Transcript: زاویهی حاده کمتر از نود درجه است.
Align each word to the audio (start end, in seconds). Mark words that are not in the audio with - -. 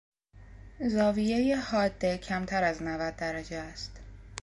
زاویهی 0.87 1.53
حاده 1.53 2.17
کمتر 2.17 2.63
از 2.63 2.83
نود 2.83 3.15
درجه 3.15 3.57
است. 3.57 3.91